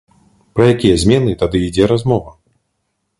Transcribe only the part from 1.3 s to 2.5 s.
тады ідзе размова?